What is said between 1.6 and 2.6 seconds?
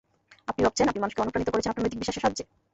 আপনার নৈতিক বিশ্বাসের সাহায্যে!